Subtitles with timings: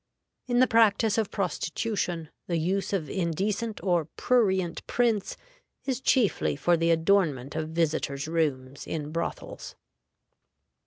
[0.47, 5.37] In the practice of prostitution, the use of indecent or prurient prints
[5.85, 9.75] is chiefly for the adornment of visitors' rooms in brothels.